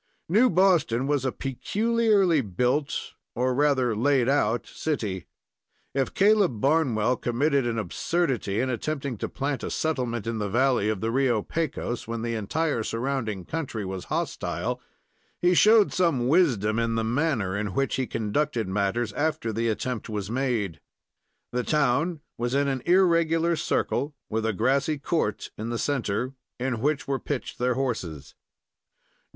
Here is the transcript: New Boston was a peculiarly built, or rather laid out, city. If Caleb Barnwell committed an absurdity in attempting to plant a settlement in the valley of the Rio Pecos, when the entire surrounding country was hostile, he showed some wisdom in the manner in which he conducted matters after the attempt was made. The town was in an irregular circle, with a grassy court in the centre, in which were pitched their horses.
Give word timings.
New 0.27 0.49
Boston 0.49 1.05
was 1.05 1.25
a 1.25 1.31
peculiarly 1.31 2.41
built, 2.41 3.13
or 3.35 3.53
rather 3.53 3.95
laid 3.95 4.27
out, 4.27 4.65
city. 4.65 5.27
If 5.93 6.15
Caleb 6.15 6.59
Barnwell 6.59 7.15
committed 7.17 7.67
an 7.67 7.77
absurdity 7.77 8.59
in 8.59 8.67
attempting 8.67 9.19
to 9.19 9.29
plant 9.29 9.61
a 9.61 9.69
settlement 9.69 10.25
in 10.25 10.39
the 10.39 10.49
valley 10.49 10.89
of 10.89 11.01
the 11.01 11.11
Rio 11.11 11.43
Pecos, 11.43 12.07
when 12.07 12.23
the 12.23 12.33
entire 12.33 12.81
surrounding 12.81 13.45
country 13.45 13.85
was 13.85 14.05
hostile, 14.05 14.81
he 15.39 15.53
showed 15.53 15.93
some 15.93 16.27
wisdom 16.27 16.79
in 16.79 16.95
the 16.95 17.03
manner 17.03 17.55
in 17.55 17.75
which 17.75 17.97
he 17.97 18.07
conducted 18.07 18.67
matters 18.67 19.13
after 19.13 19.53
the 19.53 19.69
attempt 19.69 20.09
was 20.09 20.31
made. 20.31 20.79
The 21.51 21.63
town 21.63 22.21
was 22.39 22.55
in 22.55 22.67
an 22.67 22.81
irregular 22.87 23.55
circle, 23.55 24.15
with 24.29 24.47
a 24.47 24.53
grassy 24.53 24.97
court 24.97 25.51
in 25.59 25.69
the 25.69 25.77
centre, 25.77 26.33
in 26.59 26.79
which 26.81 27.07
were 27.07 27.19
pitched 27.19 27.59
their 27.59 27.75
horses. 27.75 28.33